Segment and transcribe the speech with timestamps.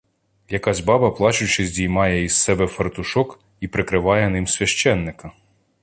[0.49, 5.31] Якась баба плачучи здіймає із себе фартушок і прикриває ним священика.